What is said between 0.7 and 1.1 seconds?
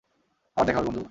হবে বন্ধু।